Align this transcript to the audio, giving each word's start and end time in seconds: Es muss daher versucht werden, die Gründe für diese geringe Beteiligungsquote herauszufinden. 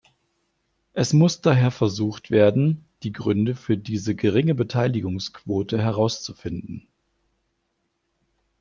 Es 0.93 1.13
muss 1.13 1.41
daher 1.41 1.69
versucht 1.69 2.31
werden, 2.31 2.85
die 3.03 3.11
Gründe 3.11 3.53
für 3.53 3.77
diese 3.77 4.15
geringe 4.15 4.55
Beteiligungsquote 4.55 5.77
herauszufinden. 5.79 6.87